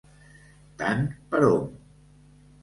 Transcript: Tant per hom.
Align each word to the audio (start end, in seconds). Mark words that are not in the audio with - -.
Tant 0.79 1.05
per 1.35 1.43
hom. 1.49 1.69